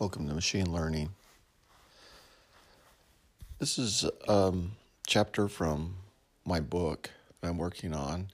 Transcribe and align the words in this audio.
Welcome 0.00 0.28
to 0.28 0.34
Machine 0.34 0.72
Learning. 0.72 1.10
This 3.58 3.78
is 3.78 4.06
a 4.26 4.32
um, 4.32 4.72
chapter 5.06 5.46
from 5.46 5.96
my 6.46 6.58
book 6.58 7.10
I'm 7.42 7.58
working 7.58 7.92
on 7.92 8.28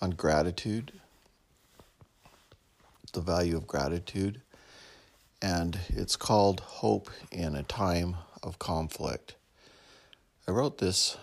on 0.00 0.10
gratitude, 0.10 0.90
the 3.12 3.20
value 3.20 3.56
of 3.56 3.68
gratitude, 3.68 4.40
and 5.40 5.78
it's 5.88 6.16
called 6.16 6.58
Hope 6.58 7.08
in 7.30 7.54
a 7.54 7.62
Time 7.62 8.16
of 8.42 8.58
Conflict. 8.58 9.36
I 10.48 10.50
wrote 10.50 10.78
this 10.78 11.16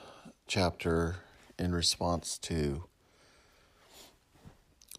chapter 0.48 1.18
in 1.60 1.76
response 1.76 2.38
to 2.44 2.86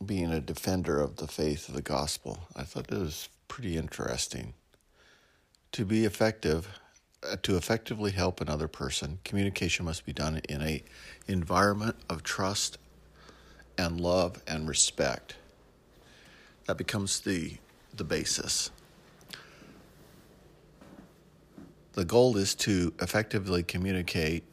being 0.05 0.31
a 0.31 0.41
defender 0.43 1.01
of 1.01 1.17
the 1.17 1.29
faith 1.29 1.71
of 1.71 1.75
the 1.75 1.81
gospel. 1.81 2.41
I 2.55 2.65
thought 2.65 2.93
it 2.93 2.99
was 2.99 3.31
pretty 3.49 3.79
interesting. 3.79 4.53
To 5.73 5.87
be 5.87 6.05
effective, 6.05 6.69
uh, 7.27 7.37
to 7.45 7.57
effectively 7.57 8.11
help 8.11 8.43
another 8.43 8.69
person, 8.69 9.21
communication 9.25 9.87
must 9.87 10.05
be 10.05 10.13
done 10.13 10.43
in 10.47 10.61
a 10.61 10.83
environment 11.27 11.97
of 12.11 12.23
trust 12.23 12.77
and 13.79 13.99
love 13.99 14.43
and 14.47 14.69
respect. 14.69 15.37
That 16.67 16.77
becomes 16.77 17.21
the 17.21 17.57
the 17.95 18.05
basis. 18.05 18.71
The 21.95 22.05
goal 22.05 22.37
is 22.37 22.55
to 22.57 22.93
effectively 23.01 23.63
communicate 23.63 24.45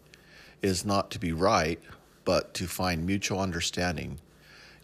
is 0.62 0.86
not 0.86 1.12
to 1.12 1.20
be 1.20 1.34
right, 1.34 1.82
but 2.24 2.54
to 2.56 2.66
find 2.66 3.06
mutual 3.06 3.40
understanding. 3.40 4.20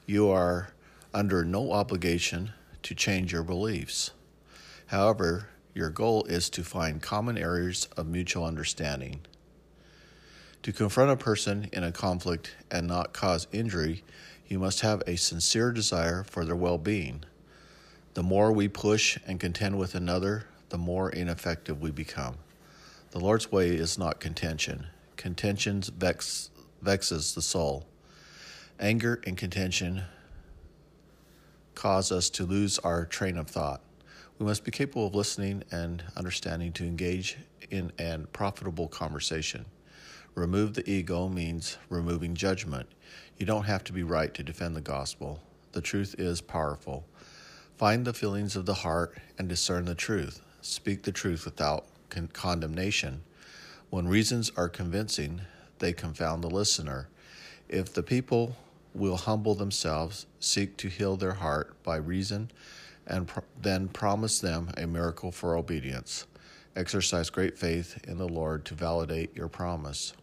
You 0.05 0.29
are 0.29 0.69
under 1.13 1.45
no 1.45 1.71
obligation 1.71 2.51
to 2.83 2.93
change 2.93 3.31
your 3.31 3.43
beliefs. 3.43 4.11
However, 4.87 5.49
your 5.75 5.89
goal 5.89 6.23
is 6.23 6.49
to 6.49 6.63
find 6.63 7.01
common 7.01 7.37
areas 7.37 7.87
of 7.97 8.07
mutual 8.07 8.45
understanding. 8.45 9.19
To 10.63 10.71
confront 10.71 11.11
a 11.11 11.17
person 11.17 11.69
in 11.73 11.83
a 11.83 11.91
conflict 11.91 12.55
and 12.71 12.87
not 12.87 13.13
cause 13.13 13.45
injury, 13.51 14.03
you 14.47 14.57
must 14.57 14.81
have 14.81 15.03
a 15.05 15.17
sincere 15.17 15.71
desire 15.73 16.23
for 16.23 16.45
their 16.45 16.55
well 16.55 16.77
being. 16.77 17.25
The 18.13 18.23
more 18.23 18.53
we 18.53 18.69
push 18.69 19.19
and 19.27 19.37
contend 19.37 19.77
with 19.77 19.93
another, 19.93 20.45
the 20.69 20.77
more 20.77 21.09
ineffective 21.09 21.81
we 21.81 21.91
become. 21.91 22.37
The 23.11 23.19
Lord's 23.19 23.51
way 23.51 23.71
is 23.71 23.97
not 23.97 24.21
contention. 24.21 24.87
Contention 25.17 25.81
vex, 25.81 26.51
vexes 26.81 27.35
the 27.35 27.41
soul. 27.41 27.85
Anger 28.79 29.19
and 29.25 29.37
contention 29.37 30.03
cause 31.75 32.13
us 32.13 32.29
to 32.29 32.45
lose 32.45 32.79
our 32.79 33.05
train 33.05 33.37
of 33.37 33.49
thought. 33.49 33.81
We 34.37 34.45
must 34.45 34.65
be 34.65 34.71
capable 34.71 35.07
of 35.07 35.15
listening 35.15 35.63
and 35.71 36.03
understanding 36.17 36.73
to 36.73 36.83
engage 36.83 37.37
in 37.71 37.93
an 37.97 38.27
profitable 38.33 38.89
conversation. 38.89 39.65
Remove 40.35 40.73
the 40.73 40.89
ego 40.89 41.29
means 41.29 41.77
removing 41.89 42.35
judgment. 42.35 42.89
You 43.37 43.45
don't 43.45 43.63
have 43.63 43.85
to 43.85 43.93
be 43.93 44.03
right 44.03 44.33
to 44.33 44.43
defend 44.43 44.75
the 44.75 44.81
gospel. 44.81 45.39
The 45.71 45.79
truth 45.79 46.15
is 46.17 46.41
powerful. 46.41 47.05
Find 47.77 48.03
the 48.03 48.13
feelings 48.13 48.57
of 48.57 48.65
the 48.65 48.73
heart 48.73 49.17
and 49.37 49.47
discern 49.47 49.85
the 49.85 49.95
truth. 49.95 50.41
Speak 50.61 51.03
the 51.03 51.13
truth 51.13 51.45
without 51.45 51.85
con- 52.09 52.29
condemnation. 52.33 53.23
When 53.89 54.05
reasons 54.05 54.51
are 54.57 54.67
convincing, 54.67 55.41
they 55.79 55.93
confound 55.93 56.43
the 56.43 56.49
listener. 56.49 57.07
If 57.69 57.93
the 57.93 58.03
people 58.03 58.57
will 58.93 59.17
humble 59.17 59.55
themselves, 59.55 60.25
seek 60.41 60.75
to 60.77 60.89
heal 60.89 61.15
their 61.15 61.33
heart 61.35 61.81
by 61.83 61.95
reason, 61.95 62.51
and 63.07 63.31
then 63.61 63.87
promise 63.87 64.39
them 64.39 64.71
a 64.77 64.87
miracle 64.87 65.31
for 65.31 65.55
obedience. 65.55 66.25
Exercise 66.75 67.29
great 67.29 67.57
faith 67.57 67.99
in 68.07 68.17
the 68.17 68.27
Lord 68.27 68.65
to 68.65 68.73
validate 68.73 69.35
your 69.35 69.47
promise. 69.47 70.13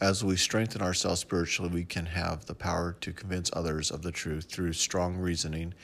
As 0.00 0.24
we 0.24 0.36
strengthen 0.36 0.82
ourselves 0.82 1.20
spiritually, 1.20 1.70
we 1.72 1.84
can 1.84 2.06
have 2.06 2.44
the 2.46 2.54
power 2.54 2.96
to 3.02 3.12
convince 3.12 3.50
others 3.52 3.90
of 3.92 4.02
the 4.02 4.10
truth 4.10 4.46
through 4.46 4.72
strong 4.72 5.16
reasoning 5.16 5.74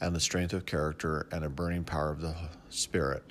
and 0.00 0.14
the 0.14 0.20
strength 0.20 0.52
of 0.52 0.66
character 0.66 1.28
and 1.30 1.44
a 1.44 1.48
burning 1.48 1.84
power 1.84 2.10
of 2.10 2.20
the 2.20 2.34
Spirit. 2.70 3.22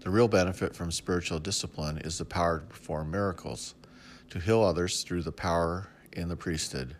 The 0.00 0.10
real 0.10 0.28
benefit 0.28 0.76
from 0.76 0.90
spiritual 0.90 1.38
discipline 1.38 1.98
is 1.98 2.18
the 2.18 2.24
power 2.24 2.60
to 2.60 2.66
perform 2.66 3.10
miracles, 3.10 3.74
to 4.30 4.38
heal 4.38 4.62
others 4.62 5.02
through 5.02 5.22
the 5.22 5.32
power 5.32 5.88
in 6.12 6.28
the 6.28 6.36
priesthood, 6.36 6.96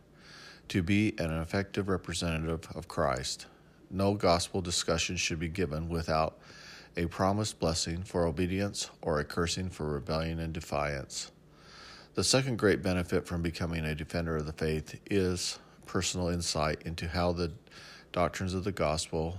to 0.70 0.84
be 0.84 1.12
an 1.18 1.32
effective 1.32 1.88
representative 1.88 2.68
of 2.76 2.86
Christ. 2.86 3.46
No 3.90 4.14
gospel 4.14 4.60
discussion 4.60 5.16
should 5.16 5.40
be 5.40 5.48
given 5.48 5.88
without 5.88 6.38
a 6.96 7.06
promised 7.06 7.58
blessing 7.58 8.04
for 8.04 8.24
obedience 8.24 8.88
or 9.02 9.18
a 9.18 9.24
cursing 9.24 9.68
for 9.68 9.90
rebellion 9.90 10.38
and 10.38 10.52
defiance. 10.52 11.32
The 12.14 12.22
second 12.22 12.56
great 12.56 12.84
benefit 12.84 13.26
from 13.26 13.42
becoming 13.42 13.84
a 13.84 13.96
defender 13.96 14.36
of 14.36 14.46
the 14.46 14.52
faith 14.52 15.00
is 15.10 15.58
personal 15.86 16.28
insight 16.28 16.82
into 16.82 17.08
how 17.08 17.32
the 17.32 17.50
doctrines 18.12 18.54
of 18.54 18.62
the 18.62 18.70
gospel 18.70 19.38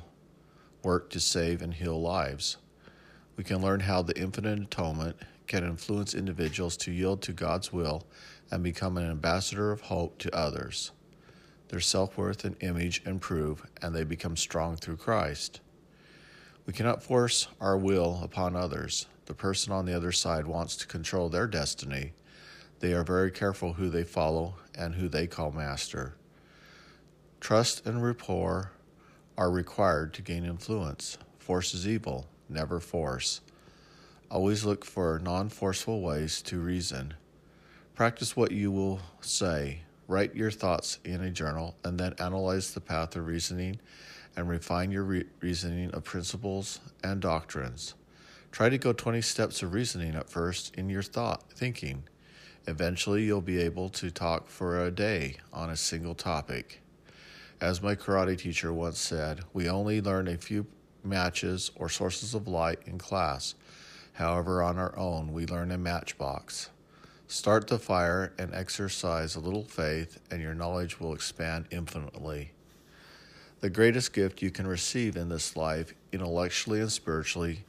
work 0.84 1.10
to 1.12 1.22
save 1.22 1.62
and 1.62 1.74
heal 1.74 2.02
lives. 2.02 2.58
We 3.38 3.46
can 3.46 3.62
learn 3.62 3.80
how 3.80 4.02
the 4.02 4.20
infinite 4.20 4.60
atonement 4.60 5.16
can 5.48 5.64
influence 5.64 6.14
individuals 6.14 6.76
to 6.78 6.92
yield 6.92 7.22
to 7.22 7.32
God's 7.32 7.72
will 7.72 8.04
and 8.52 8.62
become 8.62 8.98
an 8.98 9.10
ambassador 9.10 9.72
of 9.72 9.80
hope 9.80 10.18
to 10.18 10.36
others. 10.36 10.92
Their 11.72 11.80
self 11.80 12.18
worth 12.18 12.44
and 12.44 12.62
image 12.62 13.02
improve, 13.06 13.66
and 13.82 13.96
they 13.96 14.04
become 14.04 14.36
strong 14.36 14.76
through 14.76 14.98
Christ. 14.98 15.62
We 16.66 16.74
cannot 16.74 17.02
force 17.02 17.48
our 17.62 17.78
will 17.78 18.20
upon 18.22 18.58
others. 18.58 19.08
The 19.26 19.34
person 19.34 19.72
on 19.72 19.86
the 19.86 19.96
other 19.96 20.12
side 20.12 20.48
wants 20.48 20.76
to 20.76 20.88
control 20.88 21.30
their 21.30 21.48
destiny. 21.48 22.12
They 22.82 22.92
are 22.92 23.06
very 23.06 23.32
careful 23.32 23.72
who 23.72 23.90
they 23.90 24.04
follow 24.04 24.56
and 24.76 24.96
who 24.96 25.08
they 25.08 25.28
call 25.28 25.54
master. 25.54 26.16
Trust 27.40 27.86
and 27.86 28.04
rapport 28.04 28.74
are 29.38 29.50
required 29.50 30.14
to 30.16 30.22
gain 30.22 30.44
influence. 30.44 31.18
Force 31.40 31.74
is 31.74 31.88
evil, 31.88 32.28
never 32.50 32.82
force. 32.82 33.40
Always 34.30 34.66
look 34.66 34.84
for 34.84 35.22
non 35.24 35.48
forceful 35.48 36.02
ways 36.02 36.42
to 36.42 36.60
reason. 36.60 37.14
Practice 37.96 38.36
what 38.36 38.52
you 38.52 38.72
will 38.72 39.00
say. 39.22 39.84
Write 40.12 40.36
your 40.36 40.52
thoughts 40.52 41.00
in 41.06 41.22
a 41.22 41.30
journal 41.30 41.78
and 41.86 41.98
then 41.98 42.16
analyze 42.20 42.74
the 42.74 42.82
path 42.82 43.16
of 43.16 43.28
reasoning 43.28 43.80
and 44.36 44.50
refine 44.50 44.92
your 44.92 45.06
re- 45.06 45.24
reasoning 45.40 45.90
of 45.92 46.04
principles 46.04 46.82
and 47.02 47.22
doctrines. 47.22 47.94
Try 48.52 48.68
to 48.68 48.78
go 48.78 48.92
20 48.92 49.22
steps 49.22 49.64
of 49.64 49.72
reasoning 49.72 50.16
at 50.16 50.30
first 50.30 50.76
in 50.76 50.90
your 50.90 51.02
thought 51.02 51.50
thinking. 51.54 52.04
Eventually, 52.68 53.24
you'll 53.24 53.40
be 53.40 53.62
able 53.62 53.88
to 53.88 54.12
talk 54.12 54.50
for 54.50 54.84
a 54.84 54.92
day 54.92 55.38
on 55.54 55.70
a 55.70 55.78
single 55.78 56.14
topic. 56.14 56.82
As 57.62 57.82
my 57.82 57.96
karate 57.96 58.38
teacher 58.38 58.74
once 58.74 59.00
said, 59.00 59.40
we 59.54 59.70
only 59.70 60.02
learn 60.02 60.28
a 60.28 60.36
few 60.36 60.68
matches 61.06 61.72
or 61.78 61.88
sources 61.88 62.34
of 62.34 62.50
light 62.50 62.80
in 62.86 62.98
class. 62.98 63.56
However, 64.12 64.62
on 64.62 64.78
our 64.78 64.94
own, 64.98 65.32
we 65.32 65.46
learn 65.46 65.72
a 65.72 65.78
matchbox. 65.78 66.70
Start 67.32 67.68
the 67.70 67.80
fire 67.80 68.34
and 68.38 68.54
exercise 68.54 69.38
a 69.38 69.40
little 69.40 69.64
faith, 69.64 70.20
and 70.30 70.42
your 70.42 70.54
knowledge 70.54 71.00
will 71.00 71.14
expand 71.14 71.66
infinitely. 71.72 72.52
The 73.62 73.70
greatest 73.70 74.12
gift 74.12 74.42
you 74.42 74.52
can 74.52 74.68
receive 74.68 75.16
in 75.16 75.30
this 75.30 75.56
life, 75.56 75.94
intellectually 76.12 76.82
and 76.82 76.92
spiritually, 76.92 77.64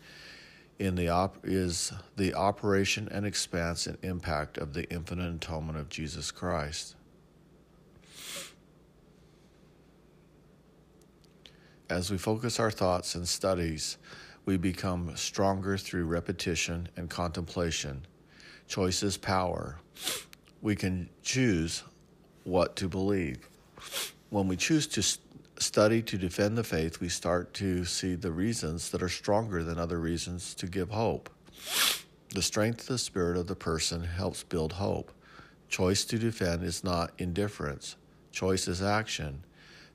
in 0.81 0.97
the 0.97 1.11
op- 1.11 1.39
is 1.45 1.93
the 2.17 2.34
operation 2.34 3.09
and 3.12 3.25
expanse 3.25 3.87
and 3.87 3.99
impact 4.03 4.59
of 4.59 4.75
the 4.75 4.91
infinite 4.91 5.33
atonement 5.33 5.78
of 5.78 5.89
Jesus 5.89 6.33
Christ. 6.33 6.97
As 11.89 12.11
we 12.11 12.19
focus 12.19 12.59
our 12.59 12.72
thoughts 12.72 13.15
and 13.15 13.28
studies, 13.28 13.97
we 14.45 14.57
become 14.57 15.16
stronger 15.16 15.78
through 15.78 16.07
repetition 16.07 16.89
and 16.97 17.09
contemplation 17.09 18.04
Choice 18.72 19.03
is 19.03 19.19
power. 19.19 19.77
We 20.63 20.77
can 20.77 21.10
choose 21.22 21.83
what 22.45 22.74
to 22.77 22.89
believe. 22.89 23.47
When 24.30 24.48
we 24.48 24.57
choose 24.57 24.86
to 24.86 25.03
study 25.63 26.01
to 26.01 26.16
defend 26.16 26.57
the 26.57 26.65
faith, 26.65 26.98
we 26.98 27.10
start 27.10 27.53
to 27.53 27.84
see 27.84 28.15
the 28.15 28.33
reasons 28.33 28.89
that 28.89 29.03
are 29.03 29.10
stronger 29.10 29.63
than 29.63 29.78
other 29.78 30.01
reasons 30.01 30.54
to 30.54 30.66
give 30.66 30.89
hope. 30.89 31.28
The 32.34 32.41
strength 32.41 32.80
of 32.80 32.86
the 32.86 32.97
spirit 32.97 33.36
of 33.36 33.47
the 33.47 33.54
person 33.54 34.04
helps 34.04 34.42
build 34.42 34.72
hope. 34.72 35.13
Choice 35.69 36.07
to 36.07 36.19
defend 36.19 36.65
is 36.65 36.83
not 36.83 37.13
indifference, 37.19 37.97
choice 38.30 38.66
is 38.69 38.80
action. 38.80 39.45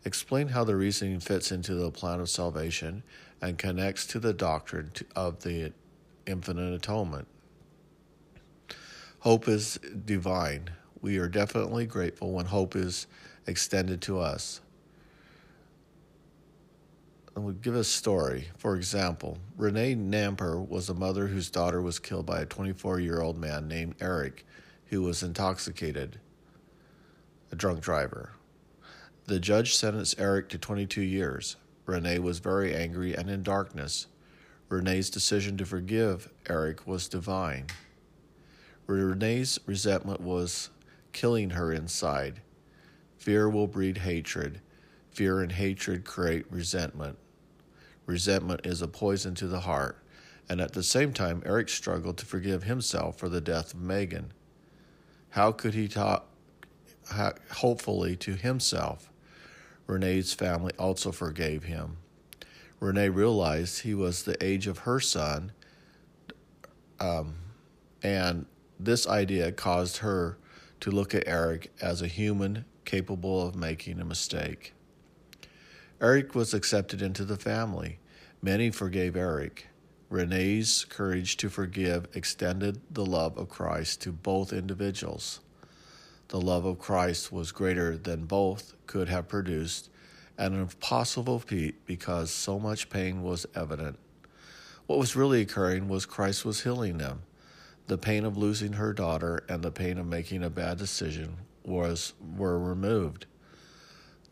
Explain 0.06 0.50
how 0.50 0.64
the 0.64 0.76
reasoning 0.76 1.20
fits 1.20 1.52
into 1.52 1.74
the 1.74 1.90
plan 1.90 2.20
of 2.20 2.30
salvation 2.30 3.02
and 3.42 3.58
connects 3.58 4.06
to 4.06 4.20
the 4.20 4.34
doctrine 4.34 4.92
of 5.16 5.42
the 5.42 5.74
infinite 6.28 6.76
atonement. 6.76 7.28
Hope 9.28 9.50
is 9.50 9.78
divine. 10.06 10.70
We 11.02 11.18
are 11.18 11.28
definitely 11.28 11.86
grateful 11.86 12.32
when 12.32 12.46
hope 12.46 12.78
is 12.78 13.08
extended 13.46 14.02
to 14.04 14.20
us. 14.20 14.62
and 17.36 17.44
we'll 17.44 17.56
give 17.56 17.76
a 17.76 17.84
story. 17.84 18.48
For 18.58 18.78
example, 18.78 19.38
Renee 19.58 19.96
Napier 19.96 20.62
was 20.62 20.88
a 20.88 20.94
mother 20.94 21.28
whose 21.28 21.50
daughter 21.50 21.82
was 21.82 22.00
killed 22.00 22.26
by 22.26 22.40
a 22.40 22.46
24 22.46 23.02
year 23.02 23.20
old 23.20 23.38
man 23.38 23.68
named 23.68 23.96
Eric, 24.00 24.46
who 24.86 25.02
was 25.02 25.22
intoxicated, 25.22 26.22
a 27.52 27.58
drunk 27.58 27.82
driver. 27.82 28.32
The 29.26 29.42
judge 29.42 29.76
sentenced 29.76 30.18
Eric 30.18 30.48
to 30.52 30.58
22 30.58 31.02
years. 31.02 31.58
Renee 31.86 32.20
was 32.20 32.40
very 32.40 32.74
angry 32.74 33.14
and 33.14 33.30
in 33.30 33.44
darkness. 33.44 34.08
Renee's 34.70 35.10
decision 35.10 35.58
to 35.58 35.66
forgive 35.66 36.30
Eric 36.48 36.88
was 36.88 37.10
divine. 37.10 37.66
Renee's 38.88 39.60
resentment 39.66 40.22
was 40.22 40.70
killing 41.12 41.52
her 41.52 41.72
inside. 41.72 42.42
Fear 43.18 43.50
will 43.50 43.68
breed 43.68 44.00
hatred. 44.00 44.62
Fear 45.12 45.42
and 45.42 45.52
hatred 45.52 46.06
create 46.06 46.46
resentment. 46.50 47.18
Resentment 48.06 48.66
is 48.66 48.82
a 48.82 48.88
poison 48.88 49.36
to 49.36 49.48
the 49.48 49.62
heart, 49.62 50.02
and 50.48 50.62
at 50.62 50.74
the 50.74 50.84
same 50.84 51.12
time, 51.12 51.44
Eric 51.46 51.68
struggled 51.68 52.18
to 52.18 52.26
forgive 52.26 52.64
himself 52.64 53.18
for 53.18 53.28
the 53.28 53.42
death 53.42 53.74
of 53.74 53.82
Megan. 53.82 54.32
How 55.32 55.52
could 55.52 55.74
he 55.74 55.88
talk 55.88 56.30
hopefully 57.52 58.16
to 58.18 58.34
himself? 58.34 59.12
Renee's 59.88 60.34
family 60.34 60.74
also 60.80 61.12
forgave 61.12 61.66
him. 61.66 61.98
Renee 62.80 63.10
realized 63.10 63.82
he 63.82 63.94
was 63.94 64.24
the 64.24 64.42
age 64.44 64.68
of 64.68 64.80
her 64.80 65.00
son, 65.00 65.52
um, 67.00 67.36
and 68.04 68.46
this 68.80 69.08
idea 69.08 69.52
caused 69.52 69.98
her 69.98 70.38
to 70.80 70.92
look 70.92 71.16
at 71.16 71.28
Eric 71.28 71.72
as 71.82 72.02
a 72.02 72.08
human 72.08 72.66
capable 72.86 73.48
of 73.48 73.56
making 73.56 74.00
a 74.00 74.06
mistake. 74.06 74.74
Eric 76.00 76.36
was 76.36 76.54
accepted 76.54 77.02
into 77.02 77.26
the 77.26 77.38
family. 77.38 78.00
Many 78.42 78.70
forgave 78.70 79.16
Eric. 79.16 79.68
Renee's 80.10 80.86
courage 80.86 81.36
to 81.38 81.50
forgive 81.50 82.08
extended 82.14 82.80
the 82.90 83.06
love 83.06 83.38
of 83.38 83.50
Christ 83.50 84.02
to 84.02 84.12
both 84.12 84.54
individuals. 84.54 85.42
The 86.30 86.40
love 86.40 86.66
of 86.66 86.80
Christ 86.80 87.32
was 87.32 87.52
greater 87.52 87.98
than 87.98 88.26
both 88.26 88.74
could 88.86 89.10
have 89.10 89.28
produced, 89.28 89.90
an 90.38 90.54
impossible 90.54 91.40
feat 91.40 91.86
because 91.86 92.32
so 92.32 92.60
much 92.60 92.90
pain 92.90 93.24
was 93.24 93.46
evident. 93.56 93.98
What 94.86 95.00
was 95.00 95.16
really 95.16 95.42
occurring 95.42 95.90
was 95.90 96.06
Christ 96.06 96.46
was 96.46 96.64
healing 96.64 97.00
them. 97.00 97.24
The 97.88 97.98
pain 97.98 98.26
of 98.26 98.38
losing 98.38 98.74
her 98.74 98.92
daughter 98.92 99.46
and 99.48 99.64
the 99.64 99.72
pain 99.72 99.98
of 99.98 100.06
making 100.06 100.44
a 100.44 100.50
bad 100.50 100.78
decision 100.78 101.38
was 101.64 102.14
were 102.36 102.60
removed. 102.60 103.26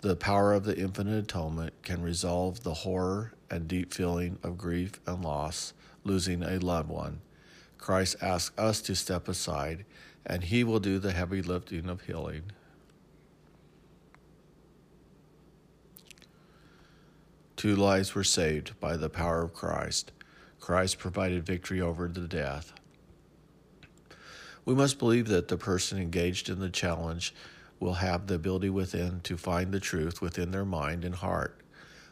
The 0.02 0.18
power 0.18 0.54
of 0.54 0.66
the 0.66 0.78
infinite 0.78 1.24
atonement 1.24 1.74
can 1.82 2.02
resolve 2.02 2.64
the 2.64 2.74
horror 2.74 3.34
and 3.50 3.68
deep 3.68 3.94
feeling 3.94 4.38
of 4.44 4.58
grief 4.58 5.00
and 5.08 5.24
loss, 5.24 5.74
losing 6.04 6.44
a 6.44 6.60
loved 6.60 6.90
one. 6.90 7.22
Christ 7.78 8.18
asks 8.22 8.58
us 8.58 8.82
to 8.82 8.96
step 8.96 9.28
aside, 9.30 9.86
and 10.26 10.44
He 10.44 10.64
will 10.64 10.80
do 10.80 11.00
the 11.00 11.14
heavy 11.14 11.42
lifting 11.42 11.90
of 11.90 12.02
healing. 12.02 12.52
Two 17.56 17.76
lives 17.76 18.14
were 18.14 18.24
saved 18.24 18.78
by 18.82 18.98
the 18.98 19.10
power 19.10 19.44
of 19.44 19.54
Christ. 19.54 20.12
Christ 20.60 21.00
provided 21.00 21.46
victory 21.46 21.80
over 21.80 22.10
the 22.10 22.28
death. 22.28 22.74
We 24.66 24.74
must 24.74 24.98
believe 24.98 25.28
that 25.28 25.48
the 25.48 25.58
person 25.58 26.00
engaged 26.00 26.50
in 26.50 26.60
the 26.60 26.70
challenge 26.70 27.34
will 27.80 27.94
have 27.96 28.26
the 28.26 28.36
ability 28.36 28.72
within 28.72 29.22
to 29.22 29.38
find 29.38 29.72
the 29.72 29.80
truth 29.80 30.22
within 30.22 30.52
their 30.52 30.66
mind 30.66 31.06
and 31.06 31.14
heart. 31.14 31.62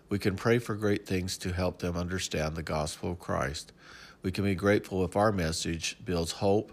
We 0.08 0.20
can 0.20 0.36
pray 0.36 0.60
for 0.60 0.76
great 0.76 1.08
things 1.08 1.38
to 1.40 1.52
help 1.52 1.80
them 1.80 1.98
understand 1.98 2.56
the 2.56 2.62
gospel 2.62 3.12
of 3.12 3.20
Christ. 3.20 3.74
We 4.22 4.32
can 4.32 4.44
be 4.44 4.54
grateful 4.54 5.04
if 5.04 5.16
our 5.16 5.32
message 5.32 5.98
builds 6.06 6.34
hope 6.34 6.72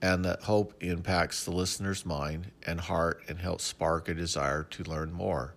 and 0.00 0.24
that 0.24 0.44
hope 0.44 0.72
impacts 0.80 1.44
the 1.44 1.50
listener's 1.50 2.06
mind 2.06 2.50
and 2.66 2.80
heart 2.80 3.22
and 3.28 3.38
helps 3.38 3.64
spark 3.64 4.08
a 4.08 4.14
desire 4.14 4.62
to 4.62 4.84
learn 4.84 5.12
more. 5.12 5.54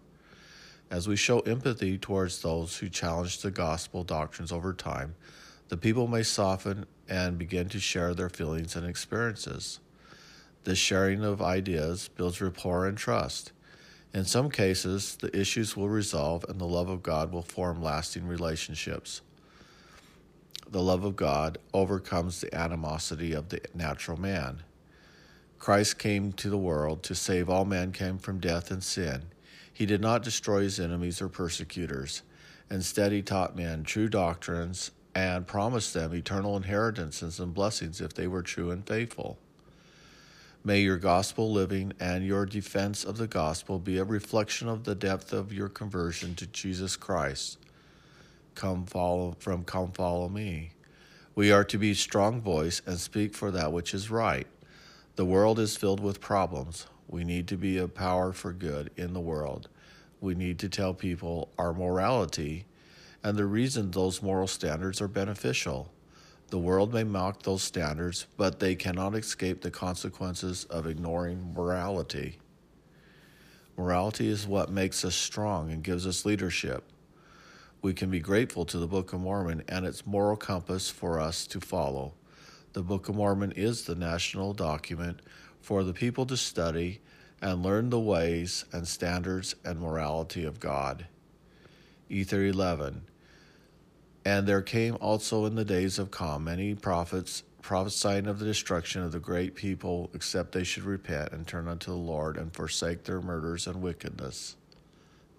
As 0.92 1.08
we 1.08 1.16
show 1.16 1.40
empathy 1.40 1.98
towards 1.98 2.42
those 2.42 2.78
who 2.78 2.90
challenge 2.90 3.40
the 3.40 3.52
gospel 3.52 4.04
doctrines 4.04 4.52
over 4.52 4.74
time, 4.74 5.16
the 5.70 5.78
people 5.78 6.08
may 6.08 6.24
soften 6.24 6.86
and 7.08 7.38
begin 7.38 7.70
to 7.70 7.80
share 7.80 8.14
their 8.14 8.30
feelings 8.30 8.76
and 8.76 8.86
experiences. 8.86 9.80
This 10.64 10.78
sharing 10.78 11.24
of 11.24 11.42
ideas 11.42 12.10
builds 12.16 12.42
rapport 12.42 12.86
and 12.86 12.98
trust. 12.98 13.52
In 14.14 14.26
some 14.26 14.50
cases, 14.50 15.16
the 15.16 15.36
issues 15.38 15.76
will 15.76 15.90
resolve 15.90 16.46
and 16.48 16.60
the 16.60 16.66
love 16.66 16.90
of 16.90 17.04
God 17.04 17.32
will 17.32 17.42
form 17.42 17.82
lasting 17.82 18.28
relationships. 18.28 19.22
The 20.70 20.82
love 20.82 21.04
of 21.04 21.16
God 21.16 21.58
overcomes 21.74 22.40
the 22.40 22.54
animosity 22.56 23.34
of 23.34 23.50
the 23.50 23.62
natural 23.74 24.20
man. 24.20 24.64
Christ 25.60 25.98
came 25.98 26.34
to 26.34 26.50
the 26.50 26.58
world 26.58 27.04
to 27.04 27.16
save 27.16 27.50
all 27.50 27.66
mankind 27.66 28.22
from 28.22 28.40
death 28.40 28.70
and 28.70 28.84
sin. 28.84 29.24
He 29.72 29.86
did 29.86 30.02
not 30.02 30.24
destroy 30.24 30.62
his 30.62 30.80
enemies 30.80 31.22
or 31.22 31.30
persecutors. 31.30 32.22
Instead, 32.70 33.12
he 33.12 33.22
taught 33.22 33.56
men 33.56 33.84
true 33.84 34.10
doctrines 34.10 34.92
and 35.16 35.46
promised 35.46 35.94
them 35.94 36.14
eternal 36.14 36.58
inheritances 36.58 37.40
and 37.40 37.54
blessings 37.54 38.02
if 38.02 38.14
they 38.14 38.28
were 38.28 38.42
true 38.42 38.72
and 38.72 38.88
faithful. 38.88 39.38
May 40.66 40.80
your 40.80 40.98
gospel 40.98 41.52
living 41.52 41.92
and 42.00 42.26
your 42.26 42.46
defense 42.46 43.04
of 43.04 43.18
the 43.18 43.28
gospel 43.28 43.80
be 43.80 43.98
a 43.98 44.04
reflection 44.06 44.70
of 44.70 44.86
the 44.86 44.96
depth 44.96 45.34
of 45.34 45.52
your 45.52 45.68
conversion 45.68 46.36
to 46.36 46.48
Jesus 46.48 46.96
Christ. 46.96 47.58
Come 48.56 48.86
follow 48.86 49.36
from 49.40 49.66
come 49.66 49.92
follow 49.92 50.30
me. 50.30 50.72
We 51.36 51.52
are 51.52 51.64
to 51.66 51.78
be 51.78 51.94
strong 51.94 52.40
voice 52.42 52.82
and 52.86 52.98
speak 52.98 53.34
for 53.34 53.52
that 53.52 53.74
which 53.74 53.94
is 53.94 54.10
right. 54.10 54.48
The 55.16 55.26
world 55.26 55.60
is 55.60 55.76
filled 55.76 56.00
with 56.00 56.22
problems. 56.22 56.88
We 57.08 57.24
need 57.24 57.48
to 57.50 57.58
be 57.58 57.78
a 57.78 57.88
power 57.88 58.32
for 58.32 58.54
good 58.54 58.90
in 58.96 59.14
the 59.14 59.20
world. 59.20 59.68
We 60.22 60.34
need 60.34 60.60
to 60.60 60.70
tell 60.70 60.94
people 60.94 61.50
our 61.58 61.74
morality 61.74 62.66
and 63.24 63.38
the 63.38 63.46
reason 63.46 63.90
those 63.92 64.22
moral 64.22 64.48
standards 64.48 65.02
are 65.02 65.08
beneficial. 65.08 65.92
The 66.50 66.60
world 66.60 66.94
may 66.94 67.04
mock 67.04 67.44
those 67.44 67.64
standards, 67.64 68.28
but 68.38 68.60
they 68.60 68.76
cannot 68.76 69.16
escape 69.16 69.62
the 69.62 69.72
consequences 69.72 70.66
of 70.66 70.86
ignoring 70.86 71.54
morality. 71.56 72.38
Morality 73.78 74.28
is 74.28 74.46
what 74.46 74.70
makes 74.70 75.04
us 75.04 75.16
strong 75.16 75.72
and 75.72 75.84
gives 75.84 76.06
us 76.06 76.26
leadership. 76.26 76.84
We 77.82 77.94
can 77.94 78.12
be 78.12 78.20
grateful 78.20 78.66
to 78.66 78.78
the 78.78 78.88
Book 78.88 79.14
of 79.14 79.22
Mormon 79.22 79.64
and 79.68 79.86
its 79.86 80.06
moral 80.06 80.38
compass 80.38 80.90
for 80.90 81.20
us 81.20 81.48
to 81.48 81.60
follow. 81.60 82.14
The 82.74 82.84
Book 82.84 83.10
of 83.10 83.16
Mormon 83.16 83.52
is 83.54 83.84
the 83.84 83.96
national 83.96 84.54
document 84.54 85.22
for 85.60 85.84
the 85.84 85.94
people 85.94 86.26
to 86.28 86.38
study 86.38 87.02
and 87.42 87.64
learn 87.64 87.90
the 87.90 88.00
ways 88.00 88.66
and 88.72 88.88
standards 88.88 89.56
and 89.66 89.80
morality 89.80 90.44
of 90.44 90.60
God. 90.60 91.08
Ether 92.10 92.46
11 92.46 93.02
and 94.26 94.48
there 94.48 94.62
came 94.62 94.98
also 95.02 95.46
in 95.46 95.56
the 95.56 95.66
days 95.66 96.00
of 96.00 96.12
Com 96.12 96.46
many 96.46 96.76
prophets 96.76 97.44
prophesying 97.62 98.28
of 98.28 98.40
the 98.40 98.46
destruction 98.46 99.02
of 99.02 99.14
the 99.14 99.20
great 99.20 99.56
people, 99.56 100.10
except 100.14 100.52
they 100.52 100.66
should 100.66 100.84
repent 100.84 101.32
and 101.32 101.48
turn 101.48 101.68
unto 101.68 101.92
the 101.92 101.98
Lord 101.98 102.38
and 102.38 102.54
forsake 102.54 103.06
their 103.06 103.22
murders 103.22 103.68
and 103.68 103.82
wickedness. 103.82 104.58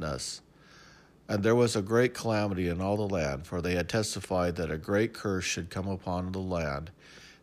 And 0.00 1.42
there 1.42 1.54
was 1.54 1.76
a 1.76 1.82
great 1.82 2.14
calamity 2.14 2.68
in 2.68 2.80
all 2.80 2.96
the 2.96 3.14
land, 3.14 3.46
for 3.46 3.60
they 3.60 3.74
had 3.74 3.88
testified 3.88 4.56
that 4.56 4.70
a 4.70 4.78
great 4.78 5.12
curse 5.12 5.44
should 5.44 5.70
come 5.70 5.86
upon 5.86 6.32
the 6.32 6.38
land 6.38 6.90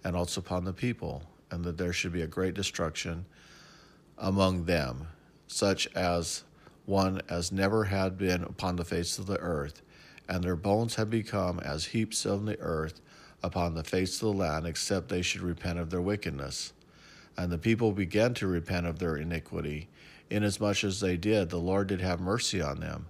and 0.03 0.15
also 0.15 0.41
upon 0.41 0.65
the 0.65 0.73
people, 0.73 1.23
and 1.51 1.63
that 1.63 1.77
there 1.77 1.93
should 1.93 2.11
be 2.11 2.23
a 2.23 2.27
great 2.27 2.55
destruction 2.55 3.25
among 4.17 4.65
them, 4.65 5.07
such 5.47 5.87
as 5.95 6.43
one 6.85 7.21
as 7.29 7.51
never 7.51 7.85
had 7.85 8.17
been 8.17 8.43
upon 8.43 8.75
the 8.75 8.85
face 8.85 9.19
of 9.19 9.27
the 9.27 9.37
earth 9.37 9.83
and 10.31 10.45
their 10.45 10.55
bones 10.55 10.95
have 10.95 11.09
become 11.09 11.59
as 11.59 11.87
heaps 11.87 12.25
on 12.25 12.45
the 12.45 12.57
earth 12.61 13.01
upon 13.43 13.73
the 13.73 13.83
face 13.83 14.15
of 14.15 14.29
the 14.29 14.33
land, 14.33 14.65
except 14.65 15.09
they 15.09 15.21
should 15.21 15.41
repent 15.41 15.77
of 15.77 15.89
their 15.89 16.01
wickedness. 16.01 16.71
And 17.37 17.51
the 17.51 17.57
people 17.57 17.91
began 17.91 18.33
to 18.35 18.47
repent 18.47 18.85
of 18.85 18.97
their 18.97 19.17
iniquity. 19.17 19.89
Inasmuch 20.29 20.85
as 20.85 21.01
they 21.01 21.17
did, 21.17 21.49
the 21.49 21.57
Lord 21.57 21.87
did 21.87 21.99
have 21.99 22.21
mercy 22.21 22.61
on 22.61 22.79
them. 22.79 23.07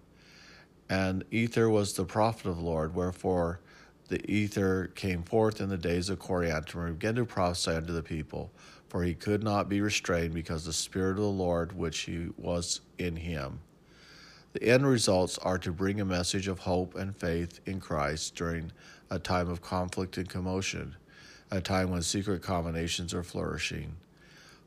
And 0.90 1.24
Ether 1.30 1.70
was 1.70 1.94
the 1.94 2.06
prophet 2.06 2.48
of 2.50 2.58
the 2.58 2.63
Lord, 2.63 2.96
wherefore 2.96 3.60
the 4.08 4.30
Ether 4.30 4.88
came 4.96 5.22
forth 5.22 5.62
in 5.62 5.70
the 5.70 5.78
days 5.78 6.10
of 6.10 6.18
Coriantumr 6.18 6.88
and 6.88 6.98
began 6.98 7.13
to 7.16 7.25
prophesy 7.25 7.72
unto 7.72 7.94
the 7.94 8.01
people, 8.01 8.51
for 8.90 9.04
he 9.04 9.13
could 9.13 9.44
not 9.44 9.70
be 9.70 9.80
restrained 9.80 10.34
because 10.34 10.66
the 10.66 10.74
Spirit 10.74 11.12
of 11.12 11.18
the 11.18 11.28
Lord 11.28 11.74
which 11.74 12.00
he 12.00 12.30
was 12.36 12.82
in 12.98 13.16
him. 13.16 13.60
The 14.53 14.63
end 14.63 14.86
results 14.86 15.38
are 15.38 15.58
to 15.60 15.72
bring 15.72 16.01
a 16.01 16.05
message 16.05 16.48
of 16.48 16.60
hope 16.60 16.96
and 16.96 17.15
faith 17.15 17.62
in 17.65 17.79
Christ 17.79 18.36
during 18.36 18.72
a 19.10 19.17
time 19.17 19.50
of 19.50 19.62
conflict 19.62 20.17
and 20.17 20.27
commotion, 20.27 20.96
a 21.50 21.62
time 21.62 21.89
when 21.89 22.01
secret 22.01 22.41
combinations 22.41 23.13
are 23.13 23.24
flourishing. 23.24 23.96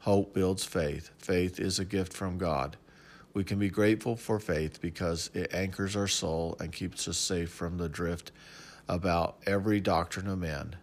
Hope 0.00 0.32
builds 0.32 0.64
faith. 0.64 1.10
Faith 1.18 1.60
is 1.60 1.78
a 1.78 1.84
gift 1.84 2.12
from 2.12 2.38
God. 2.38 2.76
We 3.34 3.44
can 3.44 3.58
be 3.58 3.68
grateful 3.68 4.16
for 4.16 4.38
faith 4.38 4.80
because 4.80 5.30
it 5.34 5.52
anchors 5.52 5.96
our 5.96 6.08
soul 6.08 6.56
and 6.60 6.72
keeps 6.72 7.08
us 7.08 7.18
safe 7.18 7.50
from 7.50 7.76
the 7.76 7.88
drift 7.88 8.32
about 8.88 9.36
every 9.46 9.80
doctrine 9.80 10.28
of 10.28 10.38
men. 10.38 10.76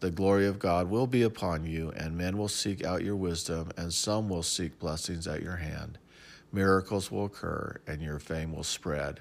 The 0.00 0.10
glory 0.10 0.46
of 0.46 0.58
God 0.58 0.88
will 0.88 1.06
be 1.06 1.22
upon 1.22 1.66
you, 1.66 1.90
and 1.96 2.16
men 2.16 2.38
will 2.38 2.48
seek 2.48 2.84
out 2.84 3.04
your 3.04 3.16
wisdom, 3.16 3.70
and 3.76 3.92
some 3.92 4.30
will 4.30 4.42
seek 4.42 4.78
blessings 4.78 5.26
at 5.26 5.42
your 5.42 5.56
hand. 5.56 5.98
Miracles 6.52 7.10
will 7.10 7.26
occur, 7.26 7.80
and 7.86 8.02
your 8.02 8.18
fame 8.18 8.52
will 8.52 8.64
spread. 8.64 9.20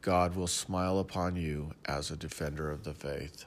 God 0.00 0.34
will 0.34 0.46
smile 0.46 0.98
upon 0.98 1.36
you 1.36 1.72
as 1.84 2.10
a 2.10 2.16
defender 2.16 2.70
of 2.70 2.84
the 2.84 2.94
faith. 2.94 3.44